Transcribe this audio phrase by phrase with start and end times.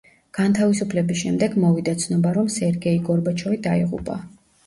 [0.35, 4.19] განთავისუფლების შემდეგ მოვიდა ცნობა, რომ სერგეი გორბაჩოვი დაიღუპა.